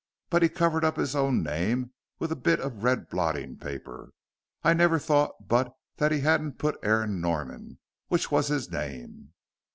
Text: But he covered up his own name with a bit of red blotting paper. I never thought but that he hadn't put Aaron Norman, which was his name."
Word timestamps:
But 0.31 0.41
he 0.41 0.49
covered 0.49 0.83
up 0.83 0.97
his 0.97 1.15
own 1.15 1.43
name 1.43 1.91
with 2.17 2.31
a 2.31 2.35
bit 2.35 2.59
of 2.59 2.81
red 2.83 3.07
blotting 3.07 3.55
paper. 3.59 4.13
I 4.63 4.73
never 4.73 4.97
thought 4.97 5.47
but 5.47 5.75
that 5.97 6.11
he 6.11 6.21
hadn't 6.21 6.57
put 6.57 6.79
Aaron 6.81 7.21
Norman, 7.21 7.77
which 8.07 8.31
was 8.31 8.47
his 8.47 8.71
name." 8.71 9.33